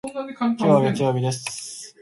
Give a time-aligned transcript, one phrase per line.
[0.57, 1.87] 今日は月曜日です。